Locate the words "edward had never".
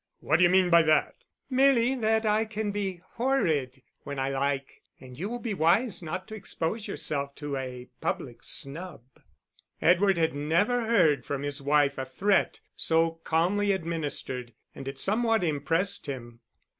9.79-10.87